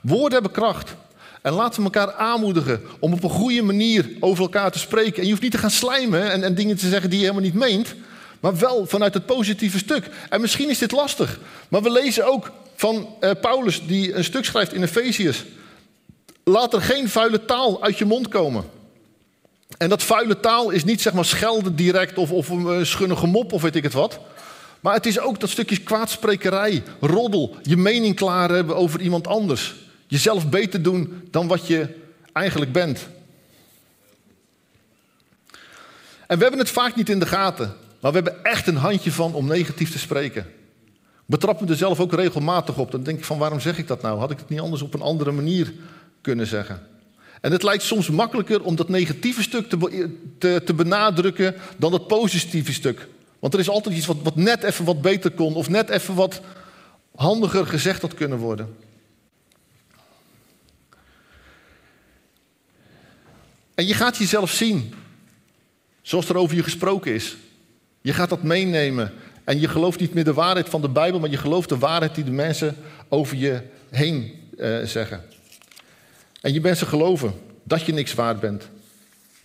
[0.02, 0.96] Woorden hebben kracht.
[1.42, 5.18] En laten we elkaar aanmoedigen om op een goede manier over elkaar te spreken.
[5.18, 7.46] En je hoeft niet te gaan slijmen en, en dingen te zeggen die je helemaal
[7.46, 7.96] niet meent.
[8.40, 10.10] Maar wel vanuit het positieve stuk.
[10.30, 11.40] En misschien is dit lastig.
[11.70, 15.46] Maar we lezen ook van eh, Paulus die een stuk schrijft in Efeziërs.
[16.44, 18.64] Laat er geen vuile taal uit je mond komen.
[19.78, 23.54] En dat vuile taal is niet zeg maar schelden direct of, of een schunnige mop
[23.54, 24.20] of weet ik het wat.
[24.80, 29.76] Maar het is ook dat stukje kwaadsprekerij, roddel, je mening klaar hebben over iemand anders.
[30.10, 31.96] Jezelf beter doen dan wat je
[32.34, 33.08] eigenlijk bent.
[36.28, 39.12] En we hebben het vaak niet in de gaten, maar we hebben echt een handje
[39.12, 40.46] van om negatief te spreken.
[41.26, 42.92] Betrap me er zelf ook regelmatig op.
[42.92, 44.20] Dan denk ik van waarom zeg ik dat nou?
[44.20, 45.74] Had ik het niet anders op een andere manier
[46.22, 46.88] kunnen zeggen?
[47.42, 52.74] En het lijkt soms makkelijker om dat negatieve stuk te, te, benadrukken dan dat positieve
[52.74, 53.08] stuk.
[53.40, 56.42] Want er is altijd iets wat net even wat beter kon of net even wat
[57.16, 58.76] handiger gezegd had kunnen worden.
[63.80, 64.94] En je gaat jezelf zien,
[66.02, 67.38] zoals er over je gesproken is.
[68.02, 69.14] Je gaat dat meenemen
[69.44, 72.16] en je gelooft niet meer de waarheid van de Bijbel, maar je gelooft de waarheid
[72.16, 72.78] die de mensen
[73.10, 75.24] over je heen uh, zeggen.
[76.42, 78.70] En je ze geloven dat je niks waard bent,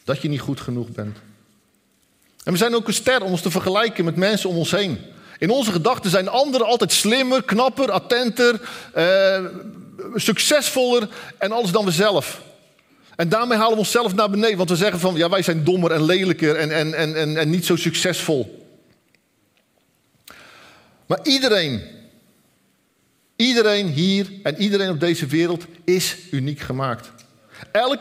[0.05, 1.19] dat je niet goed genoeg bent.
[2.45, 4.99] En we zijn ook een ster om ons te vergelijken met mensen om ons heen.
[5.39, 8.61] In onze gedachten zijn anderen altijd slimmer, knapper, attenter,
[8.97, 9.45] uh,
[10.15, 12.53] succesvoller en alles dan we zelf.
[13.17, 15.91] En daarmee halen we onszelf naar beneden, want we zeggen van ja, wij zijn dommer
[15.91, 18.63] en lelijker en, en, en, en, en niet zo succesvol.
[21.07, 21.83] Maar iedereen,
[23.37, 27.13] iedereen hier en iedereen op deze wereld is uniek gemaakt.
[27.73, 27.99] Elk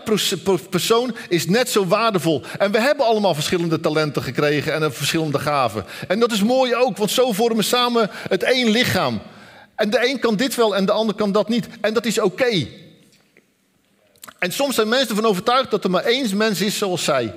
[0.69, 2.41] persoon is net zo waardevol.
[2.57, 5.85] En we hebben allemaal verschillende talenten gekregen en verschillende gaven.
[6.07, 9.21] En dat is mooi ook, want zo vormen we samen het één lichaam.
[9.75, 11.67] En de een kan dit wel en de ander kan dat niet.
[11.81, 12.67] En dat is oké.
[14.39, 17.33] En soms zijn mensen ervan overtuigd dat er maar één mens is zoals zij.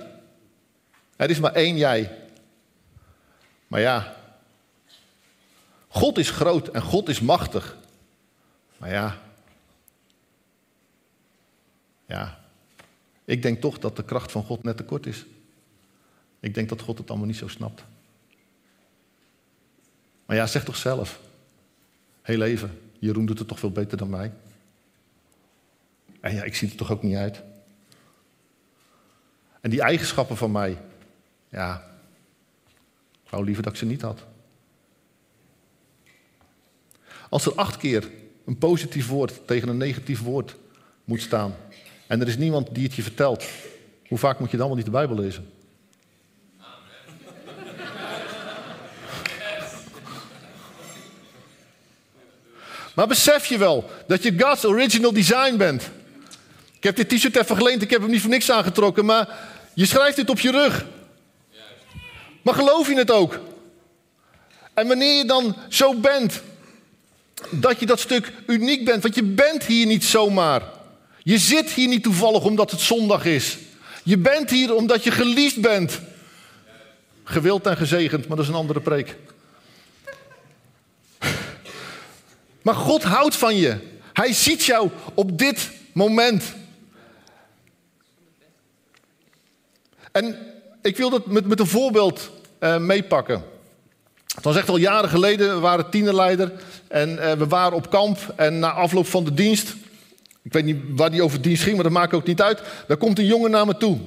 [1.16, 2.18] Er is maar één jij.
[3.66, 4.16] Maar ja,
[5.88, 7.76] God is groot en God is machtig.
[8.76, 9.18] Maar ja,
[12.06, 12.40] ja,
[13.24, 15.24] ik denk toch dat de kracht van God net te kort is.
[16.40, 17.84] Ik denk dat God het allemaal niet zo snapt.
[20.26, 21.20] Maar ja, zeg toch zelf.
[22.22, 24.32] Heel even, Jeroen doet het toch veel beter dan mij.
[26.26, 27.42] En ja, ik zie er toch ook niet uit.
[29.60, 30.76] En die eigenschappen van mij,
[31.48, 31.82] ja,
[33.24, 34.24] ik wou liever dat ik ze niet had.
[37.28, 38.10] Als er acht keer
[38.44, 40.56] een positief woord tegen een negatief woord
[41.04, 41.54] moet staan,
[42.06, 43.44] en er is niemand die het je vertelt,
[44.08, 45.50] hoe vaak moet je dan wel niet de Bijbel lezen?
[52.94, 55.90] Maar besef je wel dat je God's original design bent?
[56.86, 59.28] Heb dit t-shirt even geleend, ik heb hem niet voor niks aangetrokken, maar
[59.74, 60.86] je schrijft dit op je rug.
[62.42, 63.40] Maar geloof je het ook?
[64.74, 66.42] En wanneer je dan zo bent,
[67.50, 70.62] dat je dat stuk uniek bent, want je bent hier niet zomaar.
[71.22, 73.56] Je zit hier niet toevallig omdat het zondag is.
[74.02, 76.00] Je bent hier omdat je geliefd bent.
[77.24, 79.16] Gewild en gezegend, maar dat is een andere preek.
[82.62, 83.76] Maar God houdt van je.
[84.12, 86.44] Hij ziet jou op dit moment.
[90.16, 90.36] En
[90.82, 93.42] ik wil dat met, met een voorbeeld uh, meepakken.
[94.34, 96.52] Het was echt al jaren geleden, we waren tienerleider
[96.88, 98.32] en uh, we waren op kamp.
[98.36, 99.74] En na afloop van de dienst,
[100.42, 102.62] ik weet niet waar die over dienst ging, maar dat maakt ook niet uit.
[102.88, 103.98] Daar komt een jongen naar me toe.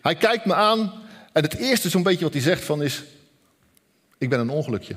[0.00, 0.92] Hij kijkt me aan
[1.32, 3.04] en het eerste zo'n beetje wat hij zegt van is,
[4.18, 4.96] ik ben een ongelukje.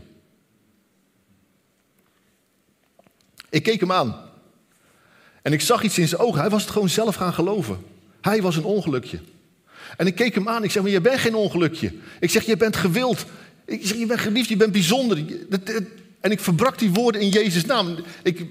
[3.49, 4.15] Ik keek hem aan.
[5.41, 6.39] En ik zag iets in zijn ogen.
[6.39, 7.86] Hij was het gewoon zelf gaan geloven.
[8.21, 9.19] Hij was een ongelukje.
[9.98, 10.63] En ik keek hem aan.
[10.63, 11.93] Ik zeg, maar je bent geen ongelukje.
[12.19, 13.26] Ik zeg, je bent gewild.
[13.65, 15.17] Ik zeg, je bent geliefd, je bent bijzonder.
[16.19, 17.96] En ik verbrak die woorden in Jezus' naam.
[18.24, 18.46] Ik,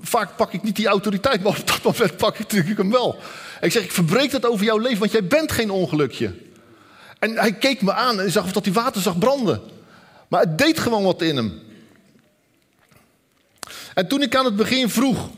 [0.00, 3.18] vaak pak ik niet die autoriteit, maar op dat moment pak ik natuurlijk hem wel.
[3.60, 6.34] ik zeg, ik verbreek dat over jouw leven, want jij bent geen ongelukje.
[7.18, 9.60] En hij keek me aan en zag of dat hij water zag branden.
[10.28, 11.52] Maar het deed gewoon wat in hem.
[13.94, 15.28] En toen ik aan het begin vroeg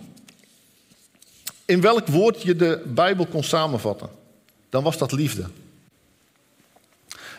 [1.64, 4.08] in welk woord je de Bijbel kon samenvatten,
[4.72, 5.44] dan was dat liefde.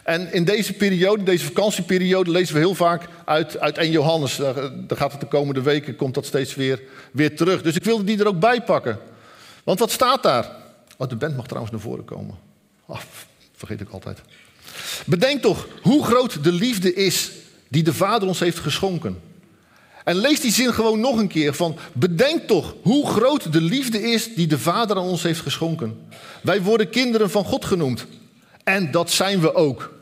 [0.04, 4.36] En in deze periode, deze vakantieperiode, lezen we heel vaak uit, uit 1 Johannes.
[4.36, 7.62] Daar, gaat het de komende weken, komt dat steeds weer, weer terug.
[7.62, 9.00] Dus ik wilde die er ook bij pakken.
[9.64, 10.50] Want wat staat daar?
[10.98, 12.38] Oh, de band mag trouwens naar voren komen.
[12.86, 13.00] Oh,
[13.56, 14.22] vergeet ik altijd.
[15.06, 17.32] Bedenk toch hoe groot de liefde is
[17.68, 19.20] die de Vader ons heeft geschonken.
[20.04, 24.02] En lees die zin gewoon nog een keer van bedenk toch hoe groot de liefde
[24.02, 25.98] is die de Vader aan ons heeft geschonken.
[26.42, 28.06] Wij worden kinderen van God genoemd.
[28.64, 29.94] En dat zijn we ook.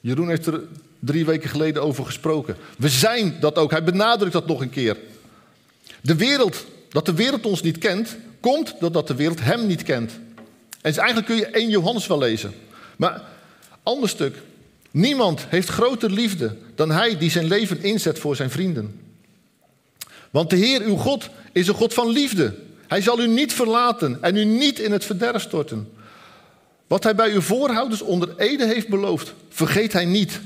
[0.00, 0.62] Jeroen heeft er
[0.98, 2.56] drie weken geleden over gesproken.
[2.78, 3.70] We zijn dat ook.
[3.70, 4.96] Hij benadrukt dat nog een keer.
[6.00, 10.12] De wereld, dat de wereld ons niet kent, komt doordat de wereld hem niet kent.
[10.80, 12.54] En eigenlijk kun je 1 Johannes wel lezen.
[12.96, 13.22] Maar
[13.82, 14.36] ander stuk.
[14.90, 19.00] Niemand heeft groter liefde dan hij die zijn leven inzet voor zijn vrienden.
[20.32, 22.54] Want de Heer, uw God, is een God van liefde.
[22.88, 25.92] Hij zal u niet verlaten en u niet in het verderf storten.
[26.86, 30.40] Wat hij bij uw voorouders onder Ede heeft beloofd, vergeet hij niet.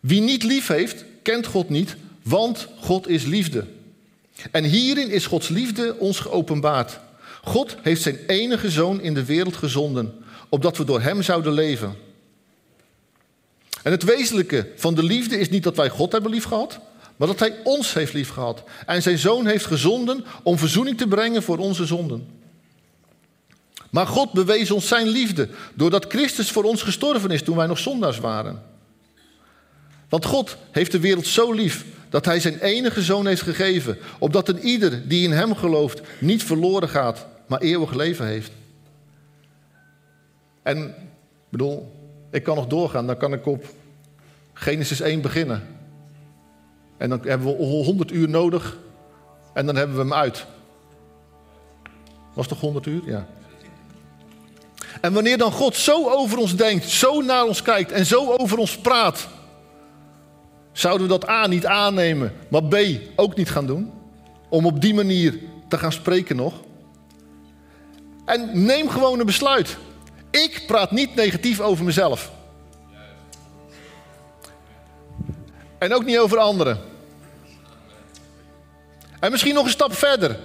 [0.00, 3.64] Wie niet lief heeft, kent God niet, want God is liefde.
[4.50, 7.00] En hierin is Gods liefde ons geopenbaard.
[7.42, 10.14] God heeft zijn enige zoon in de wereld gezonden,
[10.48, 11.96] opdat we door hem zouden leven.
[13.82, 16.80] En het wezenlijke van de liefde is niet dat wij God hebben liefgehad,
[17.18, 21.42] maar dat hij ons heeft liefgehad en zijn zoon heeft gezonden om verzoening te brengen
[21.42, 22.28] voor onze zonden.
[23.90, 27.78] Maar God bewees ons zijn liefde doordat Christus voor ons gestorven is toen wij nog
[27.78, 28.62] zondaars waren.
[30.08, 34.48] Want God heeft de wereld zo lief dat hij zijn enige zoon heeft gegeven, opdat
[34.48, 38.50] een ieder die in hem gelooft niet verloren gaat, maar eeuwig leven heeft.
[40.62, 40.94] En
[41.48, 41.92] bedoel,
[42.30, 43.64] ik kan nog doorgaan, dan kan ik op
[44.52, 45.77] Genesis 1 beginnen.
[46.98, 48.76] En dan hebben we 100 uur nodig
[49.52, 50.46] en dan hebben we hem uit.
[52.34, 53.02] Was toch 100 uur?
[53.06, 53.26] Ja.
[55.00, 58.58] En wanneer dan God zo over ons denkt, zo naar ons kijkt en zo over
[58.58, 59.28] ons praat,
[60.72, 62.76] zouden we dat A niet aannemen, maar B
[63.16, 63.92] ook niet gaan doen?
[64.48, 66.54] Om op die manier te gaan spreken nog?
[68.24, 69.76] En neem gewoon een besluit.
[70.30, 72.30] Ik praat niet negatief over mezelf.
[75.78, 76.78] En ook niet over anderen.
[79.20, 80.38] En misschien nog een stap verder.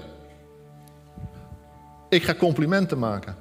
[2.10, 3.36] Ik ga complimenten maken.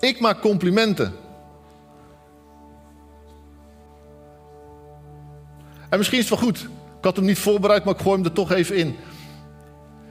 [0.00, 1.14] Ik maak complimenten.
[5.88, 6.58] En misschien is het wel goed.
[6.98, 8.96] Ik had hem niet voorbereid, maar ik gooi hem er toch even in.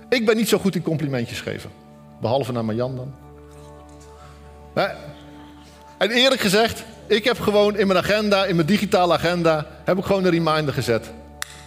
[0.10, 1.70] Ik ben niet zo goed in complimentjes geven.
[2.22, 3.14] Behalve naar Marjan dan.
[5.98, 10.06] En eerlijk gezegd, ik heb gewoon in mijn agenda, in mijn digitale agenda, heb ik
[10.06, 11.12] gewoon een reminder gezet.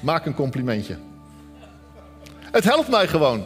[0.00, 0.96] Maak een complimentje.
[2.52, 3.44] Het helpt mij gewoon.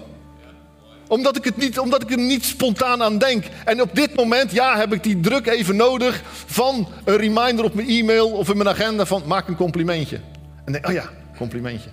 [1.09, 3.45] Omdat ik, het niet, omdat ik er niet spontaan aan denk.
[3.65, 7.75] En op dit moment, ja, heb ik die druk even nodig van een reminder op
[7.75, 10.21] mijn e-mail of in mijn agenda van maak een complimentje.
[10.65, 11.91] En denk, oh ja, complimentje.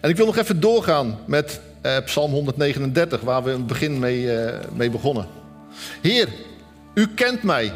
[0.00, 3.98] En ik wil nog even doorgaan met eh, Psalm 139, waar we in het begin
[3.98, 5.26] mee, eh, mee begonnen.
[6.02, 6.28] Heer,
[6.94, 7.72] u kent mij.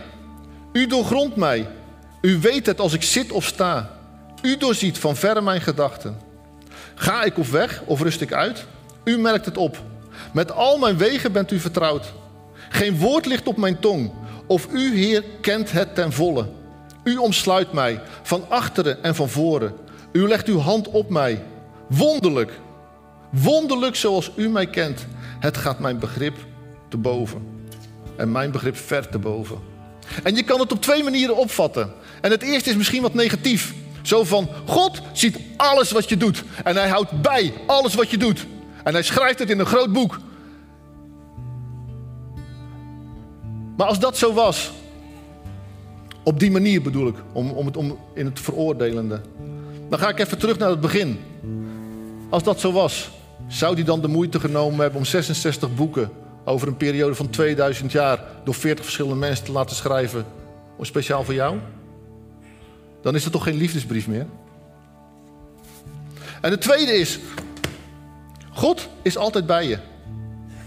[0.73, 1.69] U doorgrondt mij.
[2.21, 3.91] U weet het als ik zit of sta.
[4.43, 6.17] U doorziet van verre mijn gedachten.
[6.95, 8.65] Ga ik op weg of rust ik uit?
[9.05, 9.83] U merkt het op.
[10.33, 12.13] Met al mijn wegen bent u vertrouwd.
[12.69, 14.13] Geen woord ligt op mijn tong.
[14.47, 16.47] Of u, Heer, kent het ten volle.
[17.05, 19.73] U omsluit mij van achteren en van voren.
[20.13, 21.43] U legt uw hand op mij.
[21.89, 22.61] Wonderlijk.
[23.31, 25.07] Wonderlijk zoals u mij kent.
[25.41, 26.37] Het gaat mijn begrip
[26.89, 27.47] te boven.
[28.17, 29.59] En mijn begrip ver te boven.
[30.23, 31.93] En je kan het op twee manieren opvatten.
[32.21, 33.75] En het eerste is misschien wat negatief.
[34.03, 36.45] Zo van, God ziet alles wat je doet.
[36.65, 38.47] En hij houdt bij alles wat je doet.
[38.85, 40.19] En hij schrijft het in een groot boek.
[43.77, 44.71] Maar als dat zo was,
[46.23, 49.21] op die manier bedoel ik, om, om, het, om in het veroordelende.
[49.89, 51.21] Dan ga ik even terug naar het begin.
[52.31, 53.11] Als dat zo was,
[53.49, 56.11] zou hij dan de moeite genomen hebben om 66 boeken
[56.45, 60.25] over een periode van 2000 jaar door 40 verschillende mensen te laten schrijven,
[60.81, 61.59] speciaal voor jou?
[63.03, 64.27] Dan is het toch geen liefdesbrief meer?
[66.41, 67.19] En het tweede is,
[68.53, 69.79] God is altijd bij je.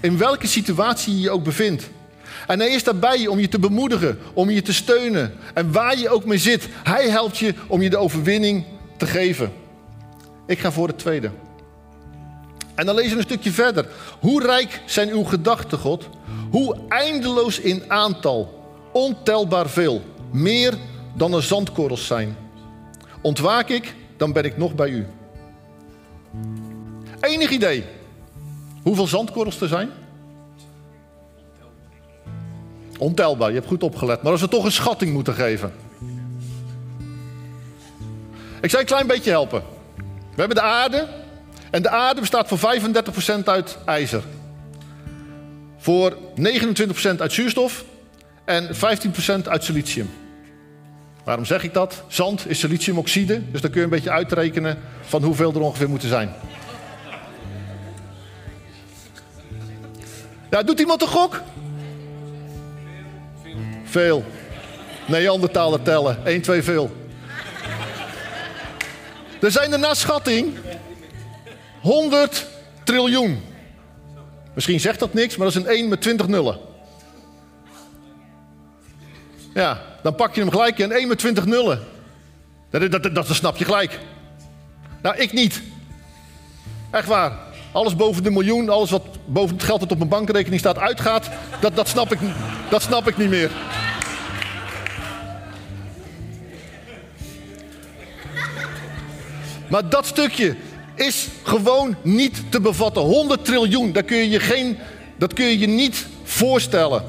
[0.02, 1.90] In welke situatie je je ook bevindt.
[2.48, 5.34] En hij is daarbij je om je te bemoedigen, om je te steunen.
[5.54, 8.66] En waar je ook mee zit, hij helpt je om je de overwinning
[8.98, 9.52] te geven.
[10.48, 11.32] Ik ga voor het tweede.
[12.76, 13.88] En dan lezen we een stukje verder.
[14.20, 16.10] Hoe rijk zijn uw gedachten, God?
[16.52, 20.74] Hoe eindeloos in aantal, ontelbaar veel, meer
[21.16, 22.38] dan er zandkorrels zijn.
[23.22, 25.08] Ontwaak ik, dan ben ik nog bij u.
[27.20, 27.84] Enig idee
[28.86, 29.90] hoeveel zandkorrels er zijn?
[32.98, 34.22] Ontelbaar, je hebt goed opgelet.
[34.22, 35.74] Maar als we toch een schatting moeten geven.
[38.62, 39.64] Ik zal een klein beetje helpen.
[39.96, 41.08] We hebben de aarde.
[41.72, 42.58] En de aarde bestaat voor
[43.40, 44.24] 35% uit ijzer.
[45.78, 46.18] Voor
[47.16, 47.84] 29% uit zuurstof.
[48.46, 50.10] En 15% uit silicium.
[51.26, 52.04] Waarom zeg ik dat?
[52.08, 53.52] Zand is siliciumoxide.
[53.52, 56.34] Dus dan kun je een beetje uitrekenen van hoeveel er ongeveer moeten zijn.
[60.50, 61.42] Ja, doet iemand een gok?
[63.84, 64.24] Veel.
[65.08, 66.26] Neandertaler tellen.
[66.26, 66.96] 1, 2, veel.
[69.42, 70.54] Er zijn er naar schatting
[71.82, 72.48] 100
[72.84, 73.44] triljoen.
[74.54, 76.58] Misschien zegt dat niks, maar dat is een 1 met 20 nullen.
[79.56, 81.80] Ja, dan pak je hem gelijk in 1 met 20 nullen.
[82.70, 84.00] Dat, dat, dat, dat snap je gelijk.
[85.02, 85.62] Nou, ik niet.
[86.92, 87.32] Echt waar.
[87.72, 91.30] Alles boven de miljoen, alles wat boven het geld dat op mijn bankrekening staat uitgaat,
[91.60, 92.20] dat, dat, snap, ik,
[92.70, 93.52] dat snap ik niet meer.
[99.68, 100.56] Maar dat stukje
[100.96, 103.02] is gewoon niet te bevatten.
[103.02, 104.78] 100 triljoen, kun je je, geen,
[105.18, 107.04] dat kun je je niet voorstellen.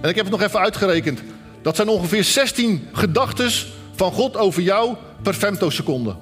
[0.00, 1.20] En ik heb het nog even uitgerekend.
[1.62, 3.50] Dat zijn ongeveer 16 gedachten
[3.94, 6.14] van God over jou per femtoseconde.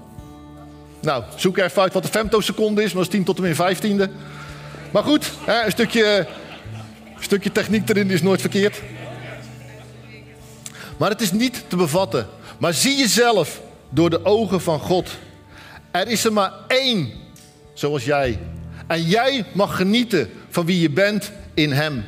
[1.01, 4.09] Nou, zoek even uit wat de femtoseconde is, maar dat is 10 tot en met
[4.09, 4.12] 15e.
[4.91, 6.26] Maar goed, een, stukje,
[7.16, 8.82] een stukje techniek erin is nooit verkeerd.
[10.97, 12.26] Maar het is niet te bevatten.
[12.59, 15.11] Maar zie jezelf door de ogen van God.
[15.91, 17.11] Er is er maar één,
[17.74, 18.39] zoals jij.
[18.86, 22.05] En jij mag genieten van wie je bent in Hem.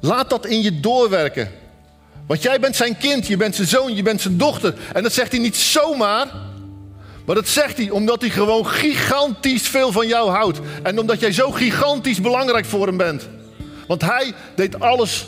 [0.00, 1.50] Laat dat in je doorwerken.
[2.26, 4.74] Want jij bent zijn kind, je bent zijn zoon, je bent zijn dochter.
[4.92, 6.26] En dat zegt hij niet zomaar.
[7.24, 10.60] Maar dat zegt hij omdat hij gewoon gigantisch veel van jou houdt.
[10.82, 13.28] En omdat jij zo gigantisch belangrijk voor hem bent.
[13.86, 15.26] Want hij deed alles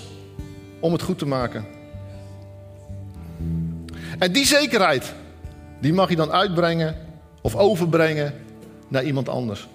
[0.80, 1.66] om het goed te maken.
[4.18, 5.12] En die zekerheid,
[5.80, 6.96] die mag je dan uitbrengen
[7.40, 8.34] of overbrengen
[8.88, 9.68] naar iemand anders.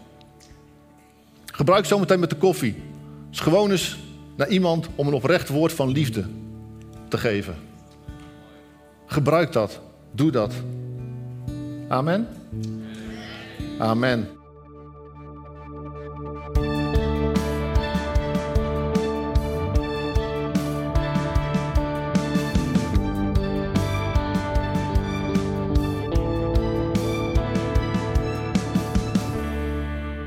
[1.46, 2.84] Gebruik zometeen met de koffie.
[3.30, 3.98] Dus gewoon eens
[4.38, 6.26] naar iemand om een oprecht woord van liefde
[7.08, 7.56] te geven.
[9.06, 9.82] Gebruik dat.
[10.12, 10.54] Doe dat.
[11.88, 12.28] Amen.
[13.78, 14.28] Amen.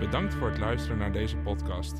[0.01, 2.00] Bedankt voor het luisteren naar deze podcast.